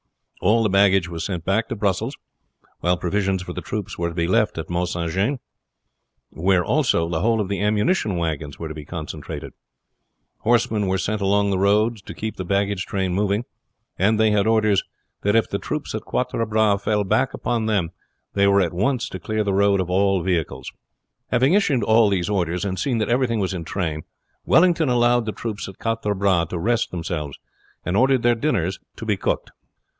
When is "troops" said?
3.61-3.99, 15.59-15.93, 25.31-25.69